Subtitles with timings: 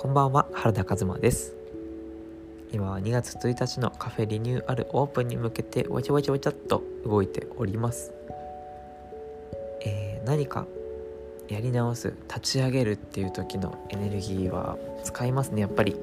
[0.00, 1.56] こんばんは原田和馬です。
[2.72, 8.12] 今は2月1日のカフェリニューアルオープンに向けてわちゃわちゃわちゃっと動いております。
[9.84, 10.68] えー、何か
[11.48, 15.96] やり直す立ち上げるっていう時のエネルギーは使いますねやっぱり。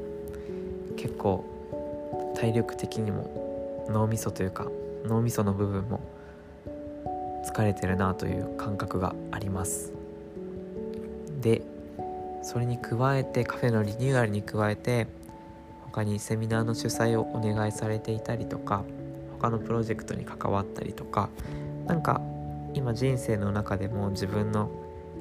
[0.98, 1.46] 結構
[2.36, 4.68] 体力的にも脳みそというか
[5.06, 6.02] 脳みその部分も
[7.46, 9.94] 疲れてるなという感覚があります。
[11.40, 11.62] で
[12.46, 15.08] それに加えてカフェのリニューアルに加えて
[15.82, 18.84] 他にセミナーの主催をお願いされていたりとか
[19.40, 21.30] 他のプロジェクトに関わったりとか
[21.88, 22.22] なんか
[22.76, 24.70] 今人生の中でも自分の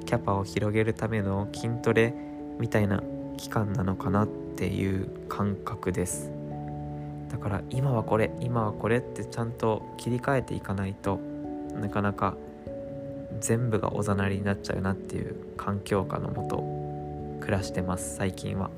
[0.04, 2.12] キャパを広げるための筋トレ
[2.58, 3.02] みたいな
[3.38, 6.30] 期間なのかなっていう感覚です。
[7.30, 11.18] だから今はこれ今はこれってちゃんと切り替えていかないと
[11.80, 12.36] なかなか
[13.40, 16.73] 全部がおざなりになっちゃうなっていう環境下のもと
[17.44, 18.70] 暮らしてます最近は。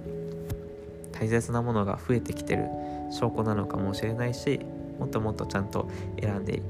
[1.12, 2.68] 大切なものが増えてきてる
[3.12, 4.60] 証拠なのかもしれないし
[4.98, 5.88] もっともっとちゃんと
[6.20, 6.60] 選んで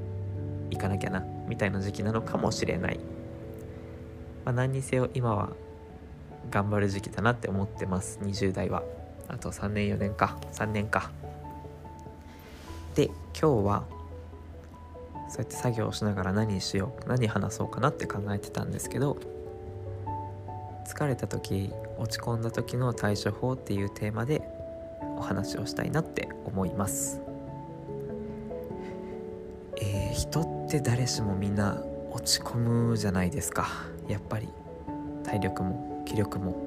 [0.70, 3.00] いかなきゃなみたいな時期なのかもしれない、
[4.44, 5.50] まあ、何にせよ今は
[6.50, 8.20] 頑張る時期だなって思ってます。
[8.22, 8.82] 20代は。
[9.26, 10.36] あと3年4年か。
[10.52, 11.10] 3年か。
[12.94, 13.84] で今日は
[15.28, 19.18] そうやって作業をしながら何しよう何話そうかなって考えてたんですけど
[20.86, 24.42] 疲れた時落ち込んだ時の対処法っていうテーマで
[25.18, 27.20] お話をしたいなって思います。
[29.78, 33.66] えー、人って誰しもみんな落ち込むじゃないですか。
[34.08, 34.48] やっぱり
[35.24, 36.64] 体力も気力も。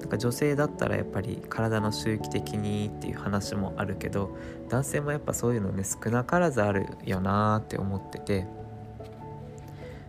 [0.00, 4.36] なんか女性だったらやっぱり体の周期的にっていう話もあるけど
[4.68, 8.46] 男性もやっぱそういうのね少なからずあるよなーって思ってて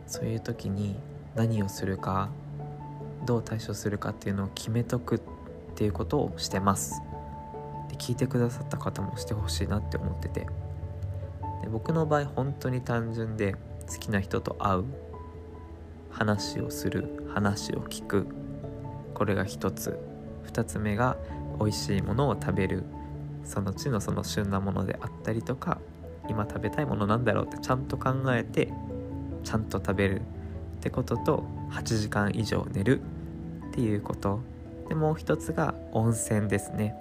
[0.05, 0.99] そういう時に
[1.33, 2.29] 何をするか
[3.27, 5.21] どう対処するかっていうのを決めとくっ
[5.75, 7.01] ていうことをしてます。
[7.89, 10.47] で聞いてくださった方もしてほしいなって思ってて。
[11.61, 13.55] で僕の場合本当に単純で
[13.91, 14.85] 好きな人と会う
[16.09, 18.27] 話をする話を聞く。
[19.13, 19.99] これが一つ。
[20.43, 21.17] 二つ目が
[21.59, 22.83] 美味しいものを食べる
[23.43, 25.79] その地のその旬なものであったりとか
[26.29, 28.71] 今食べたいものなんだろうってちゃんと考えて
[29.43, 33.01] ちゃんと食べるってことと8時間以上寝る
[33.77, 34.39] っていうこと。
[34.89, 36.95] でもう一つが温泉ですね。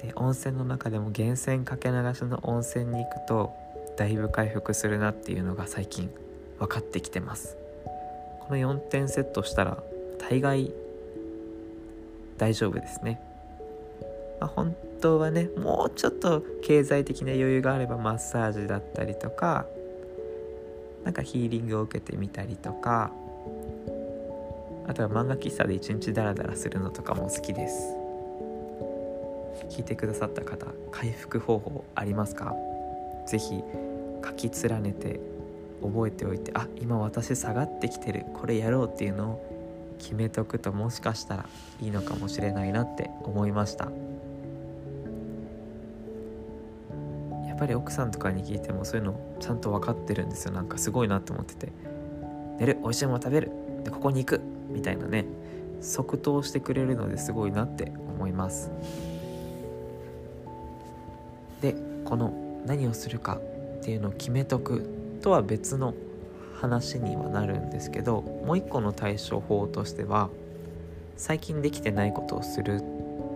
[0.00, 3.52] で温泉の中でも源泉かけ流しの温泉に行くと
[3.96, 6.10] だいぶ回復するなっていうのが最近
[6.60, 7.56] 分かってきてます。
[8.40, 9.82] この4点セットしたら
[10.18, 10.72] 大概
[12.38, 13.20] 大丈夫ですね、
[14.40, 19.66] まあ、本当はねもうちょっと経済的な余裕があればマッサージだったりとか
[21.02, 23.10] なんかヒーリングを受けてみたりとか
[24.88, 27.94] あとは漫画喫茶で一日ダラダラするのとかも好きです。
[29.70, 32.54] 聞いてくださった方回復方法ありますか？
[33.26, 33.64] 是非
[34.24, 35.18] 書き連ねて
[35.82, 38.24] 覚えておいてあ今私下がってきてる。
[38.34, 41.46] これやろうっていうのを決めとくともしかしたら
[41.80, 43.88] いいのかもしれないなって思いました。
[47.46, 50.52] やっぱり奥さんとかに聞いてもそういうのちゃんと分かってるんですよ。
[50.52, 51.72] なんかすごいなと思ってて。
[52.58, 53.50] 寝る美味しいもの食べる。
[53.82, 54.40] でここに行く。
[54.68, 55.24] みたいなね
[55.80, 58.70] 即答してくれるのですごいなって思います。
[61.60, 62.32] でこの
[62.66, 64.88] 何をするかっていうのを決めとく
[65.22, 65.94] とは別の
[66.60, 70.30] 話にはなるんですけどもう一個の対処法としては
[71.16, 72.80] 最近できてないことをする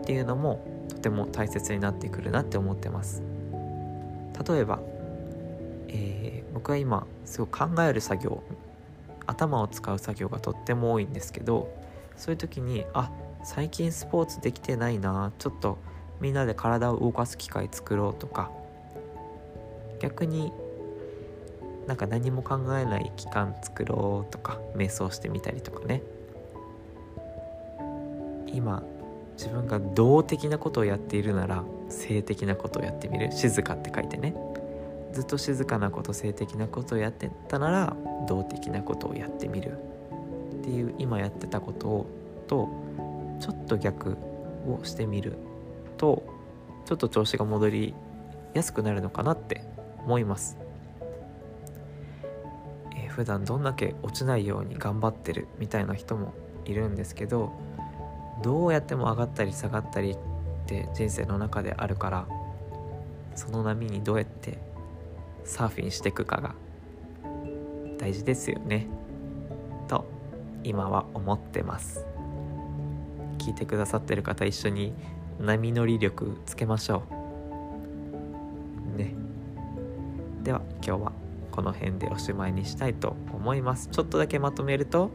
[0.02, 3.22] っていうのもとても大切になってくるなって思ってます。
[4.48, 4.80] 例えば、
[5.88, 8.42] えー、僕は今すごい考える作業
[9.30, 11.72] 頭を使う作業がとっても多いんですけど
[12.16, 13.10] そういう時にあ
[13.44, 15.78] 最近スポーツできてないなちょっと
[16.20, 18.50] みんなで体を動かす機会作ろうとか
[20.00, 20.52] 逆に
[21.86, 26.02] なんか何も考えない期間作ろうとか瞑想してみたりとかね。
[28.46, 28.82] 今
[29.36, 33.32] 自分が動的なことをやっているなら性的なことをやってみる。
[33.32, 34.34] 静かって書いてね。
[35.12, 37.96] ずっと静かなこと性的なことをやってたなら
[38.28, 39.72] 動的なことをやってみる
[40.60, 42.06] っていう今やってたことを
[42.46, 42.68] と
[43.40, 44.16] ちょっと逆
[44.66, 45.36] をしてみる
[45.96, 46.22] と
[46.84, 47.94] ちょっと調子が戻り
[48.54, 49.64] やすくなるのかなって
[50.04, 50.58] 思います、
[52.96, 56.34] えー、普段どんだけ落ちないように頑張ってるみたいな人も
[56.64, 57.52] いるんですけど
[58.42, 60.16] どうやっても上がったり下がったりっ
[60.66, 62.26] て人生の中であるから
[63.34, 64.58] その波にどうやって
[65.44, 66.54] サーフィンしていくかが
[67.98, 68.86] 大事ですよね。
[69.88, 70.06] と
[70.64, 72.06] 今は思ってます。
[73.38, 74.92] 聞いてくださってる方一緒に
[75.38, 77.02] 波乗り力つけましょ
[78.94, 78.98] う。
[78.98, 79.14] ね。
[80.42, 81.12] では今日は
[81.50, 83.88] この辺でおしまいにしたいと思います。
[83.88, 85.10] ちょっとだけまとめると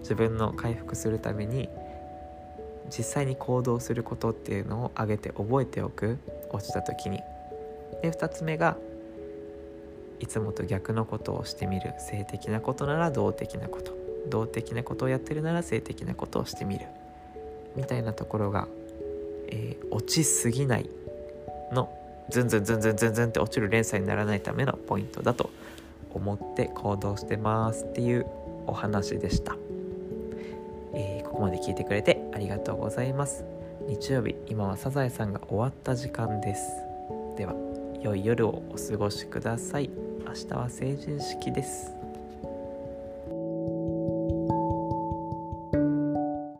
[0.00, 1.68] 自分の回復するために
[2.88, 6.18] 実際に行動することっていうのを挙げて覚えておく。
[6.50, 7.20] 落ちた時に。
[8.02, 8.76] で2つ目が
[10.20, 11.94] いつもと逆のことをしてみる。
[11.98, 13.96] 性的なことなら動的なこと。
[14.28, 16.86] 動的なことをやってるなら性的なことをしてみる。
[17.76, 18.68] みたいなところが、
[19.48, 20.88] えー、落ちすぎない
[21.72, 21.90] の。
[22.30, 25.50] ズンズンズンズンズンズンって落ちる連鎖にならないためのポイントだと
[26.12, 28.26] 思って行動してますっていう
[28.66, 29.56] お話でした、
[30.92, 33.44] えー、ここまで聞いてくれてありがとうございます。
[33.86, 36.70] 日曜日今はサザエさんが終わった時間です。
[37.38, 37.54] では
[38.02, 40.07] 良い夜をお過ごしください。
[40.28, 41.97] 明日は成人式です。